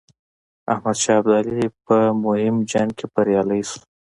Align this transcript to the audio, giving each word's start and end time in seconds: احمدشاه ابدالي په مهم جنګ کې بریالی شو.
احمدشاه 0.73 1.17
ابدالي 1.19 1.65
په 1.85 1.97
مهم 2.23 2.55
جنګ 2.71 2.89
کې 2.97 3.05
بریالی 3.13 3.61
شو. 3.69 3.79